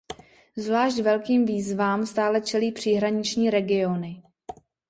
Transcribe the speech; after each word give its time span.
Zvlášť 0.57 0.97
velkým 0.99 1.45
výzvám 1.45 2.05
stále 2.05 2.41
čelí 2.41 2.71
příhraniční 2.71 3.49
regiony. 3.49 4.23